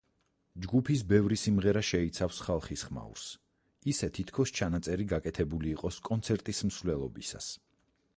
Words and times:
ჯგუფის 0.65 1.01
ბევრი 1.09 1.35
სიმღერა 1.41 1.83
შეიცავს 1.89 2.39
ხალხის 2.45 2.83
ხმაურს, 2.87 3.25
ისე 3.93 4.09
თითქოს 4.19 4.55
ჩანაწერი 4.61 5.07
გაკეთებული 5.15 5.71
იყოს 5.75 6.01
კონცერტის 6.09 6.63
მსვლელობისას. 6.71 7.51